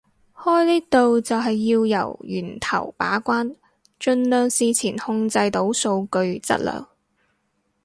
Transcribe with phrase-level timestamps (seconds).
[0.35, 3.55] 開呢度就係要由源頭把關
[3.99, 6.87] 盡量事前控制到數據質量